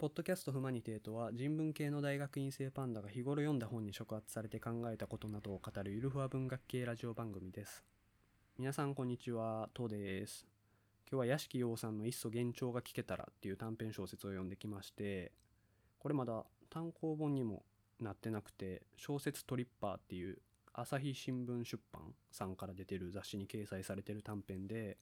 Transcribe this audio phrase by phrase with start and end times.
[0.00, 7.84] ポッドキャストフマニテーとは人文系の大学院生パンダが日頃読んだ本に触発されて考えたことなどを語るゆるふわ文学系ラジオ番組です。
[8.58, 10.46] 皆さんこんにちは、トです。
[11.06, 15.32] 今日は屋敷洋さんのいっそ幻聴が聞けたらっていう短編小説を読んできまして、
[15.98, 17.62] これまだ単行本にも
[18.00, 20.38] なってなくて、小説トリッパーっていう
[20.72, 24.96] 朝日新聞出版さんから出てる雑誌に掲載されてる短編で、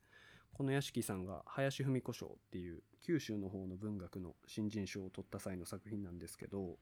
[0.52, 6.76] この屋敷さんが林芙美子賞っていう九州の方の文学の新人賞を取った際の作品なんですけど、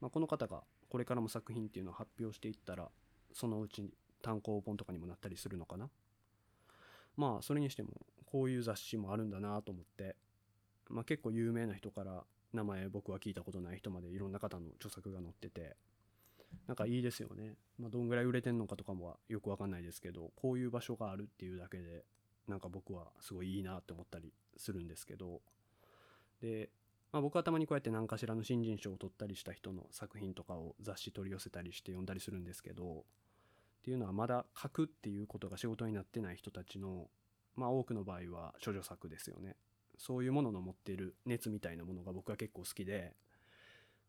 [0.00, 2.88] まあ、この方がこれからも作品っていうのを発表していったら
[3.32, 3.90] そのうちに
[4.22, 5.88] 単行本とかにもなったりするのかな？
[7.16, 7.90] まあそれにしても
[8.26, 10.14] こういう雑誌もあるんだなと思って、
[10.88, 12.22] まあ、結構有名な人から
[12.52, 15.76] 名前僕は聞いたことない人までいろんな方の著作が載ってて
[16.66, 17.54] なんかいいですよね。
[17.78, 22.04] まあ、どんぐらい売れてんのかとかもはよくわかんないですけど、こういう場所があるっていうだけで、
[22.50, 25.40] なんか僕はすごいいいなって思ったりするんですけど。
[26.42, 26.70] で、
[27.12, 33.04] まあ、僕はたまにこうやって何かしらの新人賞を取ったりした人の作品とかを雑誌取り寄せたりして読んだりするんですけど。
[33.80, 37.08] っていうのはまだ書くっていうことが仕事になってない人たちの
[37.56, 39.56] まあ多くの場合は処女作ですよね。
[39.96, 43.14] そういうものの持っている熱みたいなものが僕は結構好きで。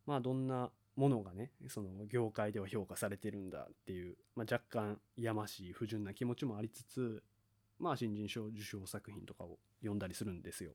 [0.06, 7.24] まあどんなものがねその業界では評価されてるんだっていう、まあ、若干やましい不純な気持ちもありつつ
[7.82, 10.72] まあ、新人賞受賞作品とかを読んだりするんですよ。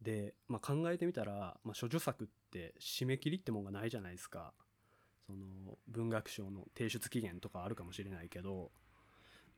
[0.00, 4.52] で、まあ、考えてみたら、まあ、処女作って締め切りってもんがないじゃないですか。
[5.26, 8.70] その文学賞の提出期限とかあるかもしれないけど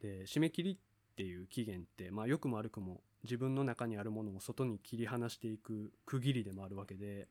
[0.01, 7.29] で締め切りっていう期限ってまあ良くも悪くも自分の中にあるものを外に切り離していく区切りでもあるわけで、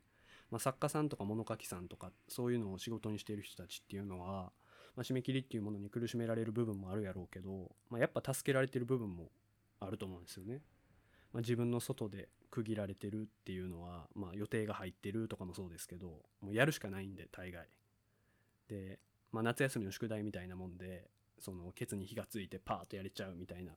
[0.52, 4.52] まあ、作家さんとか物書きさんとかそういうのを仕事にしている人たちっていうのは
[4.98, 9.30] まあ、締め切りっていうものに苦しめられる部分もあるやろうけど、まあ、やっぱ助けられてる部分も
[9.80, 10.62] あると思うんですよね。
[11.32, 17.68] まあ、自分の外で区切られてるっていうのは、まあ、予定が入ってるとかもそうですけどもうやるしかないんで大概。
[18.68, 19.00] で、
[19.32, 23.74] まあ、夏休みの宿題みたいなもんでそのケツに火がついてパーッとやれちゃうみたいな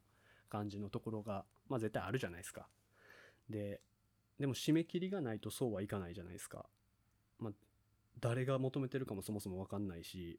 [0.48, 2.66] 感じのところが、まあ、絶対あるじゃないですか。
[3.50, 3.82] で
[4.38, 6.64] でも締め切りがないとそうはいかないじゃないですか。
[7.38, 7.52] まあ、
[8.20, 10.38] 誰が求めてるかもそもそもわかんないし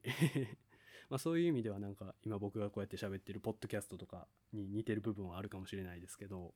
[1.12, 6.54] まあそういう意味ではなんか今僕がこうやって喋ってるポッドキャストとかに似てる部分はあるかもしれないですけど、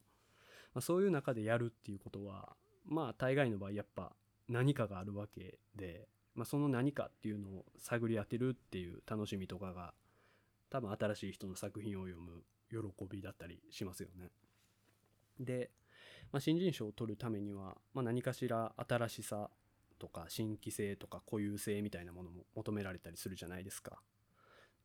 [0.72, 2.56] まあ、そういう中でやるっていうことは
[2.86, 4.12] まあ大概の場合やっぱ
[4.48, 9.92] 何かがあるわけで、まあ、その何かっていうのを探り当てるっていう楽しみとかが
[10.70, 12.78] 多分新しい人の作品を読む喜
[13.10, 14.30] びだったりしますよね。
[15.38, 15.68] で、
[16.32, 19.50] まあ、新人賞を取るためには、まあ、何かしら新しさ
[19.98, 24.00] とか新規性とか固有性みたいなものも求められたりするじゃないですか。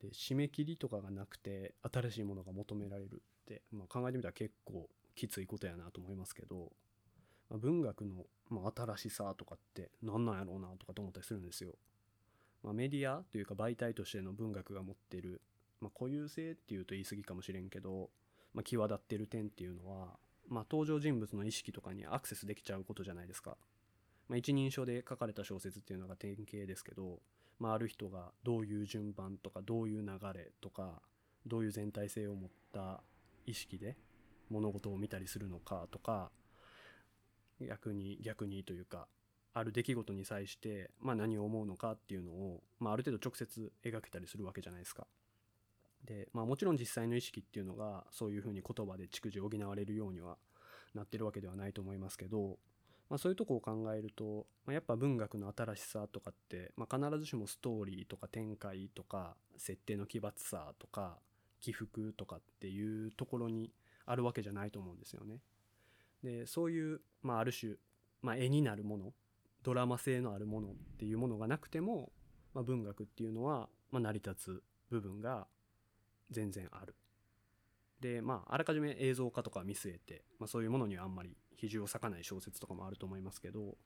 [0.01, 6.71] で締め切りとかがなくて新しいものが求められるって、まあ、考えてみたら結構きついことやなと思いますけど、
[7.49, 11.71] まあ、文学の、まあ、新しさとかって何なんやろうなとかと思ったりするんですよ。
[12.63, 15.41] まあ、メディアというか媒体としての文学が持ってる、
[15.79, 18.09] まあ、固有性っていうと言い過ぎかもしれんけど、
[18.53, 23.57] まあ、際立ってる点っていうのは、まあ、登場人物の意識とかにアクセスできちゃうことじゃないですか。
[24.27, 27.19] まあ、一人称で書かれた小説っていうのが典型ですけど、
[27.61, 30.99] まあ、る人がどういう順番とかどういう流れとか
[31.45, 33.03] どういう全体性を持った
[33.45, 33.95] 意識で
[34.49, 36.31] 物事を見たりするのかとか
[37.61, 39.07] 逆に逆にというか
[39.53, 45.05] ある出来事に際して、まあ、何を思うのかっていうのを、まあ、ある程度直接描けたりするわけじゃないですか。
[46.03, 50.37] で、まあ、もちろん実際の意識っていうのがそういうふうに言葉で逐次補われるようには
[50.95, 52.57] なってるわけではないと思いますけど
[53.11, 61.17] まあ、そういうとこを考えると、まあ、やっぱ文学の新しさとかって、まあ、必ずしもストーリーとか展開とか設定の奇抜さとか
[61.59, 63.69] 起伏とかっていうところに
[64.05, 65.41] あるわけじゃないと思うんですよね。
[66.23, 67.73] でそういう、まあ、ある種、
[68.21, 69.11] まあ、絵になるもの
[69.61, 72.13] ドラマ性のあるものっていうものがなくても、
[72.53, 75.47] まあ、文学っていうのは、まあ、成り立つ部分が
[76.29, 76.95] 全然ある。
[78.01, 83.77] で、まあ、あらかじめ映像化とか見据えて、まあ、そういうものにはあんまり比重を割かない小説とかもあると思いますけど、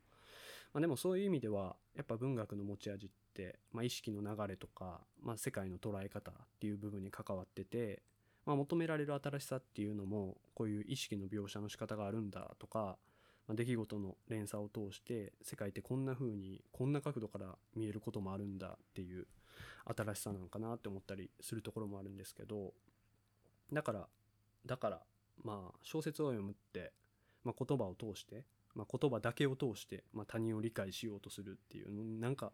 [0.74, 8.02] まあ、でもそういう意味では、やっぱ文学の持ち味って、まあ、意識の流れとか、まあ、世界の捉え方っていう部分に関わってて、
[8.46, 12.98] まあ、求められる新しさっていうのも、こういう意識の描写の仕方があるんだとか、
[13.48, 19.28] まあ、出来事の連鎖を通して、世界ってこんな風に、こんな角度から見えることもあるんだっていう
[19.86, 22.74] 新しさなのかなって思ったりするところもあるんですけど、
[23.72, 24.08] だから、
[24.66, 25.02] だから、
[25.44, 26.92] まあ、小説を読むって、
[27.44, 32.52] まあ、言葉を通して、まあ、言葉だけを通して、まあ、他人を理解しようとするっていう、なんか、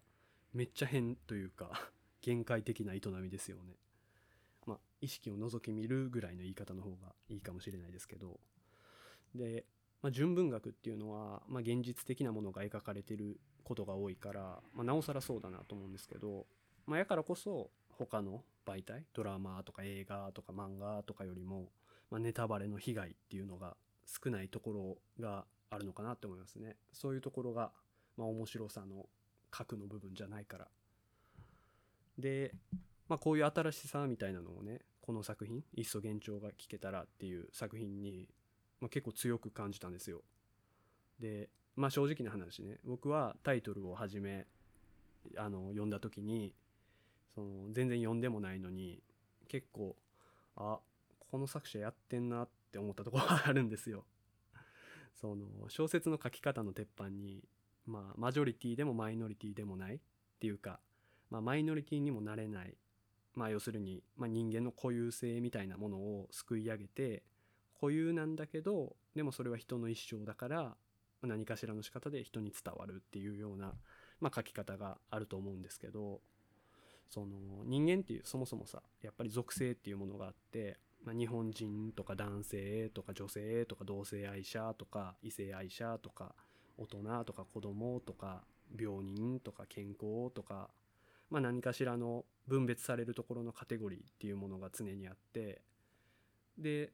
[0.54, 1.72] めっちゃ変というか
[2.22, 3.78] 限界的な営みですよね。
[4.66, 8.40] まあ、意識を覗き見るぐらいの言い方の方がいいかもしれないですけど。
[9.34, 9.66] で、
[10.02, 16.46] まあ、純文学っていうのは、まあ、現実的なものが描かれてることが多いから、まあ、なおさらそうだなと思うんですけど、
[16.86, 17.72] まあ、やからこそ
[18.06, 21.70] 他の媒体ドラマとか映画とか漫画とかよりも、
[22.10, 23.76] まあ、ネタバレの被害っていうのが
[24.06, 26.76] 少ないところがあるのかなって思いますね。
[26.92, 27.72] そういうところが、
[28.18, 29.08] まあ、面白さの
[29.50, 30.68] 核の部分じゃないから。
[32.18, 32.54] で、
[33.08, 38.30] まあ、こういう新しさみたいなのをねこの作品「いっそ幻聴が聞けたら」っていう作品に、
[38.80, 40.24] まあ、結構強く感じたんですよ。
[41.20, 44.48] でまあ正直な話ね僕はタイトルをはじめ
[45.38, 46.54] あの読んだ時に
[47.34, 49.02] その全然読んでもないのに
[49.48, 49.96] 結構
[50.56, 50.80] あ
[51.32, 54.06] この作者やってんなって思ったところがあるんですよ。
[55.20, 57.44] その小説の書き方の鉄板に
[57.86, 60.00] まあマジョリティでもマイノリティでもないっ
[60.40, 60.80] ていうか、
[61.30, 62.76] まあ、マイノリティにもなれない
[63.34, 67.24] まあ要するに、まあ、人間の固有性みたいなものをすくい上げて
[67.80, 70.78] 固有なんだけどでもそれは人の一生だから
[71.22, 73.74] 何かしらの仕方で人に伝わるっていうような、
[74.20, 76.22] まあ、書き方があると思うんですけど
[77.12, 77.28] その
[77.66, 86.34] 人間っていうそもそもさやっぱり属性っていうものがあって、まあ、日本人とか男性とか女性とか同性愛者とか異性愛者とか
[86.78, 88.44] 大人とか子供とか
[88.80, 90.70] 病人とか健康とか、
[91.30, 95.62] まあ、何かしらの分別されるところのカテゴリーっていうものが常にあって
[96.58, 96.94] で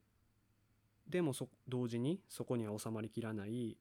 [1.08, 3.78] でもそ同時にそこには収まりきらない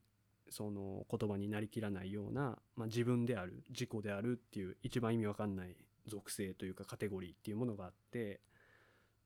[0.49, 5.75] その言葉になりきらないような、まあ、自分である自己であるっていう一番意味わかんない
[6.07, 8.39] 属性というかカテゴリーっていうものがあって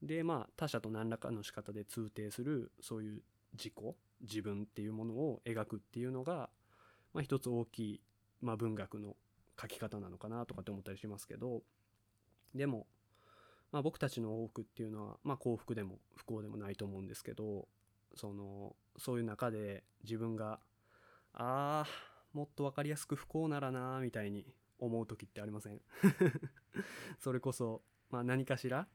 [0.02, 3.22] でまあ他者と何らかの仕方で通底するそういう
[3.54, 3.74] 自己
[4.22, 6.50] 自分っていうものを描くっていうのが、
[7.14, 8.02] まあ、一つ大きい、
[8.42, 9.16] まあ、文学の
[9.60, 11.62] 書き方なのかなとかって思ったりしますけど
[12.56, 12.88] でも、
[13.72, 17.68] まあ、僕たちの多くっていうのは、まあ、幸福でも不幸でもないと思うんですけど
[18.16, 20.60] そのそういう中で自分が
[21.34, 24.46] あーもっと分かりやすく不幸ならなみたいに
[24.80, 25.82] 思う時ってありません？
[27.20, 28.88] それこそ、まあ、何かしら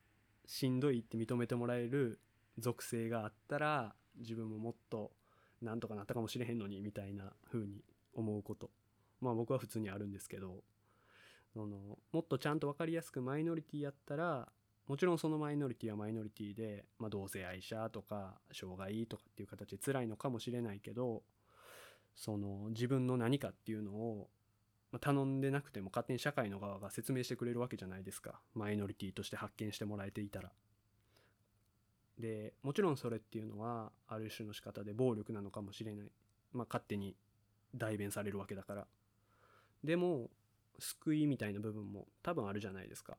[0.46, 2.20] しんどいって認めてもらえる
[2.58, 5.12] 属性があったら自分ももっと
[5.60, 8.70] なんとかなったかもしれへんのにみたいな風に思うこと。
[9.20, 10.62] まあ僕は普通にあるんですけど
[11.52, 14.52] そのもっとちゃんと分かりやすくマイノリティやったら
[14.86, 21.22] もちろんそのマイノリティはマイノリティで、まあ、同性愛者とか障害とかっていう形で辛いのかもしれないけど
[22.14, 24.28] その自分の何かっていうのを
[25.00, 28.40] 頼んでなくても勝手に社会の側が説明してくれるわけじゃないですか。
[28.54, 30.52] マイノリティとして発見してもらえていたら。
[32.18, 36.06] でもちろんそれっていうのはある種の仕方で暴力なのかもしれない、
[36.52, 37.14] まあ、勝手に
[37.74, 38.86] 代弁されるわけだから。
[39.84, 40.30] でも
[40.78, 43.16] 救いみたいな部分も多分あるじゃないですか。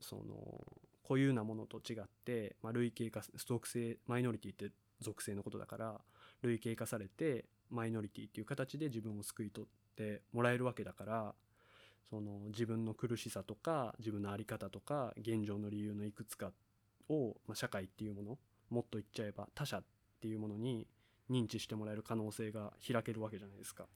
[0.00, 0.24] その
[1.02, 4.70] 固有なものと違って、まあ、類型化属性マイノリティって
[5.00, 6.00] 属性のことだから
[6.42, 11.34] 類型化されてマイノリティっていう形で自分を救い取ってもらえるわけだから
[12.10, 16.50] その自分の苦しさとか自分の在り方とか現状の理由のいくつか
[17.08, 18.38] を、まあ、社会っていうもの
[18.70, 19.84] もっと言っちゃえば他者っ
[20.20, 20.86] ていうものに
[21.30, 23.86] 認知してもらえる可能性が開けるわけじゃないですか。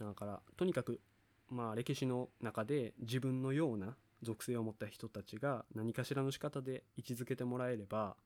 [0.00, 1.00] だからとにかく
[1.48, 8.16] まあ歴史の中で自分のような属性を持った人たちが何かしらの仕方で位置づけてもらえれば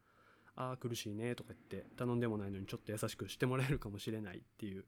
[0.56, 4.84] ああ苦しいねとか言って頼んでもないのにちょっと優しくしてもらえるかもしれないっていう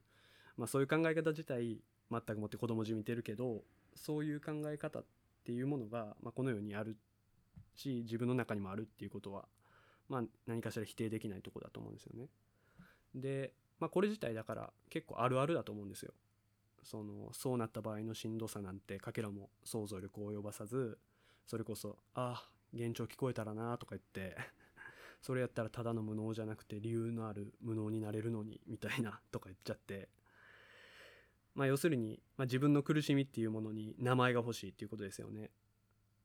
[0.57, 3.63] まあそういう考え方自体全くもって子供じみてるけど
[3.95, 5.05] そういう考え方っ
[5.45, 6.97] ていうものが、まあ、この世にある
[7.77, 9.47] し自分の中にもあるっていうことは、
[10.09, 12.29] まあ、何かしら否定できないとこだと思うんですよね。
[13.15, 16.13] で、まあ、これ自体だから結構あるあるだと思うんですよ。
[16.83, 20.99] そのそうなった場合のしんどさなんてかけらも想像力を及ばさず
[21.47, 24.37] それこそ「ああ幻聴聞こえたらな」とか言って
[25.23, 30.09] それやったらただの無能じゃなくて理由のある無能になれるのにみたいなとか言っちゃって。
[31.55, 35.51] まあ要するに、まあ、自分の苦しみっていうものに名前が欲しいっていうことですよね。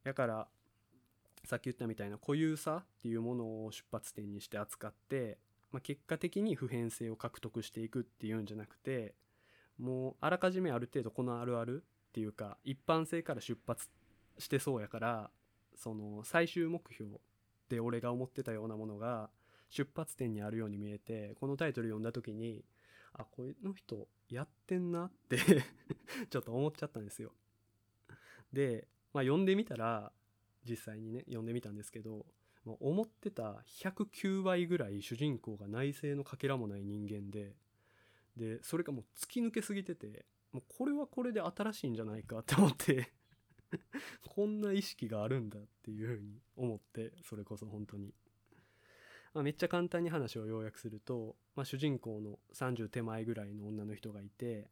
[0.03, 0.47] だから
[1.43, 5.37] さっき言ったみたいな固有さっていうものを出発点にして扱って、
[5.71, 9.15] まあ、結果的に普遍性を獲得していくっていうんじゃなくて
[9.77, 13.87] もうあらかじめある程度このあるあるっていうか一般性から出発
[14.39, 15.29] してそうやから
[15.75, 17.17] その最終目標
[17.67, 19.29] って俺が思ってたようなものが
[19.69, 22.63] 出発点にあるように見えてこのタイトル読んだ時に
[23.13, 25.37] あこの人やってんなって
[26.29, 27.33] ちょっと思っちゃったんですよ。
[28.53, 30.13] で、まあ、読んでみたら
[30.63, 32.25] 実際にね読んでみたんですけど、
[32.65, 37.55] 思ってた109倍ぐらい主人公が内政のかけらもない人間で
[38.35, 43.11] でそれがもう突き抜けすぎててもうこれはこれで新しいんじゃないかって思って。
[44.27, 48.13] こんな意識があるんだっていうふうに思ってそれこそ本当に。
[49.33, 54.71] まあ、めっちゃ簡単に話を要約すると、まあ、主人公の30手前ぐらいの女の人がいて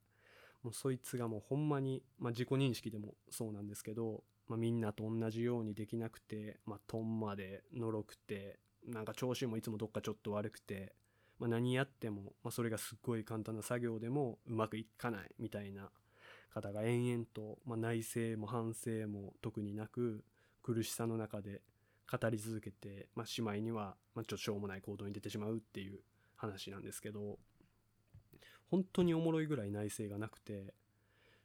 [0.64, 10.96] もうそいつがもうほんまに、まあ、自己認識でもそうなんですけど、まあ、みんなと同じようにできなくて、まあ、トンまでのろくてなんか調子もいつもどっかちょっと悪くて、
[11.38, 15.92] まあ、何やっても、まあ、それがすっごい簡単な作業でもうまくいかないみたいな
[16.56, 20.24] 方が延々と、まあ、内省も反省も特になく
[20.64, 21.62] 苦しさの中で
[22.10, 26.00] 語り続けて、まあ、しまいには、まあ、ちょっとしょうもない行動に出てしまうっていう
[26.38, 27.38] 話なんですけど
[28.72, 30.74] 本当におもろいぐらい内省がなくて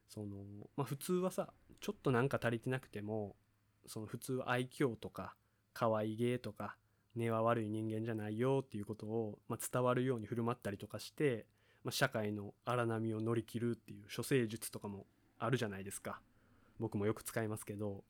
[0.08, 0.28] その、
[0.76, 1.48] まあ、普通はさ
[1.80, 3.34] ちょっとなんか足りてなくても
[3.86, 5.34] その普通愛嬌とか
[5.72, 6.76] 可愛げとか
[7.16, 11.46] 根は悪い人間じゃないよっていうことを、まあ、伝わるように振る舞ったりとかして、
[11.84, 15.06] まあ、社会の荒波を乗り切るっていう処世術とかも
[15.38, 16.20] あるじゃないですか。
[16.78, 18.04] 僕もよく使いますけど。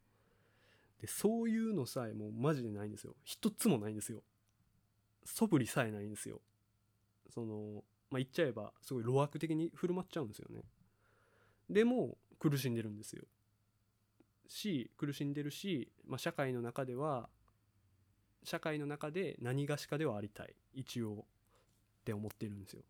[1.00, 3.14] でそういうのさえもうマジでないんですよ。
[3.24, 4.22] 一つもないんですよ。
[5.24, 6.40] 素振りさえないんですよ。
[7.32, 10.62] そのまあ言っちゃえばすごい路悪的に振る舞っちゃうんですよね。
[11.70, 13.24] でも苦しんでるんですよ。
[14.46, 17.30] し苦しんでるし、まあ、社会の中では
[18.42, 20.54] 社会の中で何がしかではありたい。
[20.74, 21.24] 一応。
[22.00, 22.82] って思ってるんですよ。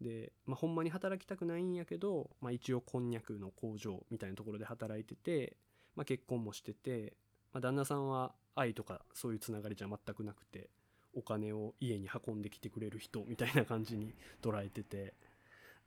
[0.00, 5.56] で、まあ、ほんまに働きたくないんやけど、まあ、一応こんにゃくの工場みたいなところで働いてて、
[5.94, 7.14] まあ、結婚もしてて、
[7.52, 10.70] まあ、旦那さんは愛とかそういうつながりじゃ全くなくて
[11.14, 15.14] お金を家に運んできてくれる人みたいな感じに捉えてて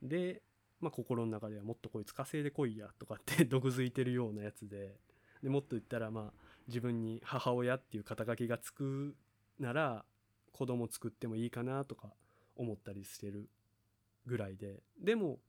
[0.02, 0.42] で、
[0.80, 4.96] まあ、心の中ではもっとこいつ稼いでこいやとかって 毒づいてるようなやつで
[5.42, 9.16] でもっと言ったらまあ自分に母親っていう肩書きがつく
[9.58, 10.04] なら
[10.52, 12.12] 子供作ってもいいかなとか
[12.56, 13.48] 思ったりしてる
[14.26, 15.40] ぐらいででも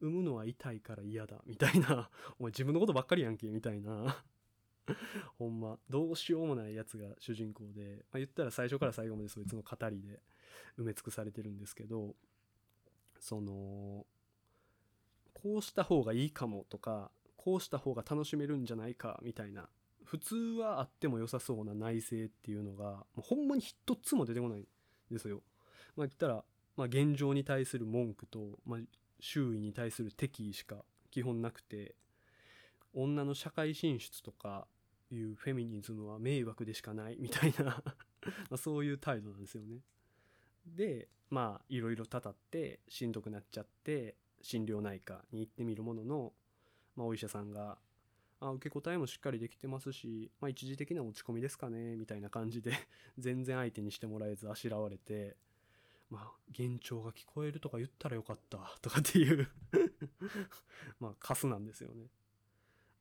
[0.00, 2.08] 産むのは痛いから嫌だみたいな。
[2.38, 4.24] お前自分のことばっかりやんけみたいな。
[5.38, 5.78] ほんま。
[5.88, 10.22] どうしようもないやつが主人公で、まあ、言ったら最初から最後までそいつの語りで
[10.78, 12.14] 埋め尽くされてるんですけど
[13.18, 14.06] その
[15.34, 19.68] こうした方がいいかもとかこうした方が楽しめるんじゃないかみたいな。
[20.04, 24.66] 普通はあっても良さそうな内政っていうのがもうほんまに一つも出てこないん
[25.10, 25.42] ですよ。
[25.96, 26.44] まあ言ったら、
[26.78, 28.80] まあ、現状に対する文句と、まあ、
[29.18, 30.76] 周囲に対する敵意しか
[31.10, 31.96] 基本なくて
[32.94, 34.68] 女の社会進出とか
[35.10, 37.82] いうフェミニズムは迷惑でしかないみたいな
[38.48, 39.80] まそういう態度なんですよね。
[40.66, 46.32] でまあいろいろたたってしんどくなっちゃって心療内科に行ってみるものの、
[46.94, 47.76] まあ、お医者さんが
[48.38, 52.70] 「あ受け答えもしっかりできてますし、まあ、一時的な落ち込みですかね」みたいな感じで
[53.18, 55.36] 全然相手にしてもらえずあしらわれて
[56.10, 59.48] まあ幻聴が聞こえるとか言ったらよかった とかっていう
[61.00, 62.08] まあカスなんですよね。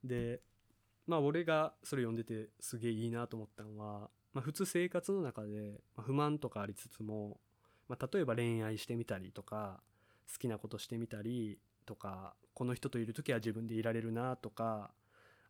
[0.03, 0.41] で
[1.05, 7.39] まあ俺がそれ読んでてすげえいいなと思ったのは、まあ、普通生活の中で不満とかありつつも、
[7.87, 9.81] まあ、例えば恋愛してみたりとか
[10.31, 14.91] 好きなことしてみたりとかこの人といる時は自分でいられるなとか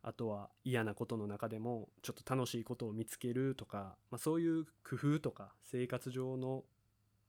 [0.02, 6.64] あとは嫌なことの中でもちょっと楽しいことを見つけるとか、まあ、そういう工夫とか生活上の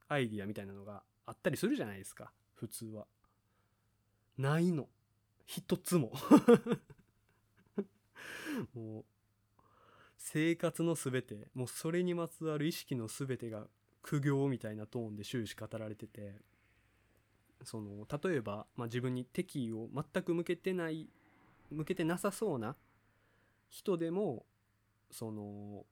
[0.09, 2.33] アイディアみたいなのがあったりするじゃないですか。
[2.55, 3.05] 普通は。
[4.37, 4.87] ないの。
[5.45, 6.11] 一つも。
[8.73, 9.05] もう
[10.17, 13.67] 生活の全てもうそれにまつわる意識の全てが
[14.01, 16.35] 苦行みたいなトーンで終始語られてて
[17.63, 21.09] その例えば、まあ、自分に敵意を全く向けてない
[21.71, 22.75] 向けてなさそうな
[23.69, 24.45] 人でも
[25.11, 25.85] その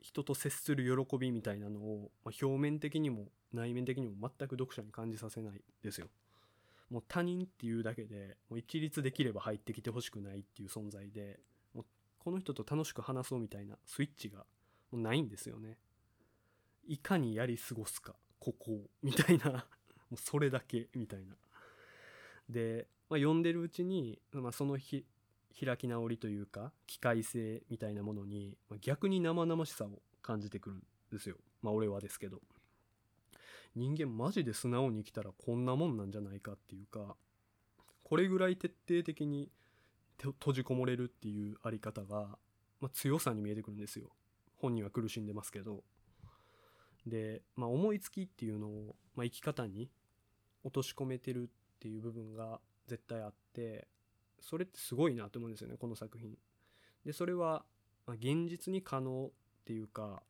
[0.00, 6.08] 人と接する喜びみたいなのを、まあ、表面的にも内面的にも全く読者に感じさせないですよ。
[6.90, 11.38] もう他人っていうだけでもう一律できれば入ってきてほしくないっていう存在で
[11.72, 11.84] もう
[12.18, 14.38] この人と楽しく話そうみたいなスイッチが
[14.90, 15.78] もうないんですよね。
[16.86, 19.50] いかにやり過ごすか、ここみたいな
[20.10, 21.36] もうそれだけみたいな。
[22.48, 25.06] で、まあ、読んでるうちに、まあ、その日、
[25.64, 31.36] 開き直りというか、機械性みたいなものに、まあ、逆に生々しさを感じてくるんですよ。
[31.62, 32.40] まあ俺はですけど。
[33.76, 37.16] 人間マジで素直に生きたらこんなもんなんじゃないかっていうか、
[38.02, 39.50] これぐらい徹底的に
[40.18, 42.38] 閉じこもれるっていうあり方が、
[42.80, 44.10] まあ、強さに見えてくるんですよ。
[44.56, 45.84] 本人は苦しんでますけど。
[47.06, 49.90] で、まあ、思いつきっていうのを、まあ、生き方に
[50.64, 51.46] 落とし込めてるっ
[51.78, 53.88] ていう部分が絶対あって
[54.40, 56.36] それってすごいなと思うんですよねこの作品。
[57.04, 57.64] でそれは、
[58.06, 59.30] 現実に可能っ
[59.64, 60.22] ていうか、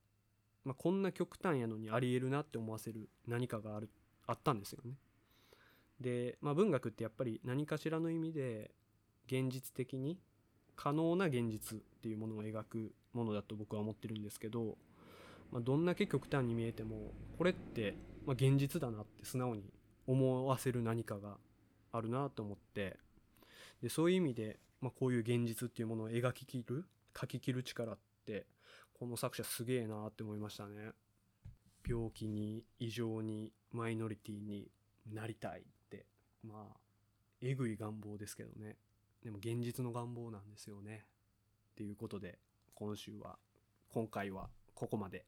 [0.64, 3.88] まあ、こんな極端やのにありえるなって思わせる何かがある
[4.26, 4.94] あったんですよね。
[6.00, 8.70] で、まあ、文学ってやっぱり何かしらの意味で
[9.26, 10.18] 現実的に
[10.76, 14.78] 可能な現実っていうものを描くものだと僕は思ってるんですけど、
[15.50, 19.64] まあ、どんだけ極端に見えてもこれって、ま、現実だなって素直に
[20.06, 21.36] 思わせる何かが
[21.92, 22.96] あるなと思って
[23.82, 26.84] でそういう意味で、ま、こういう現実っていうものを描ききる
[27.18, 28.46] 書ききる力って
[29.00, 30.90] この作者すげえなって思いましたね。
[31.88, 34.70] 病気に異常にマイノリティに
[35.10, 36.04] なりたいって。
[36.42, 36.76] まあ
[37.40, 38.76] えぐい願望ですけどね。
[39.24, 41.06] でも現実の願望なんですよね。
[41.72, 42.38] っていうことで
[42.74, 43.38] 今週は
[43.88, 45.24] 今回はここまで。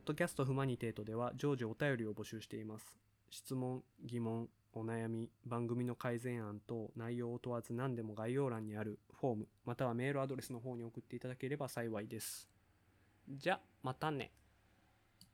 [0.00, 2.96] ッドキャストフマニテートでは常時お便りを募集しています。
[3.28, 12.48] 質問、疑問、お悩み、番組の改善案等内容を問わず何でも概要欄にあるフォームまたはメールアドレスの方に送っていただければ幸いです。
[13.28, 14.32] じゃ、またね。